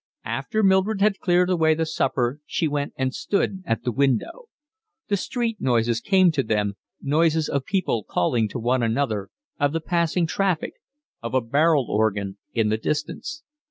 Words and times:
After 0.25 0.63
Mildred 0.63 0.99
had 0.99 1.19
cleared 1.19 1.51
away 1.51 1.75
the 1.75 1.85
supper 1.85 2.41
she 2.47 2.67
went 2.67 2.91
and 2.95 3.13
stood 3.13 3.61
at 3.67 3.83
the 3.83 3.91
window. 3.91 4.45
The 5.09 5.15
street 5.17 5.61
noises 5.61 6.01
came 6.01 6.29
up 6.29 6.33
to 6.33 6.41
them, 6.43 6.73
noises 6.99 7.47
of 7.47 7.65
people 7.65 8.03
calling 8.03 8.47
to 8.47 8.57
one 8.57 8.81
another, 8.81 9.29
of 9.59 9.73
the 9.73 9.79
passing 9.79 10.25
traffic, 10.25 10.73
of 11.21 11.35
a 11.35 11.41
barrel 11.41 11.85
organ 11.87 12.39
in 12.51 12.69
the 12.69 12.77
distance. 12.79 13.43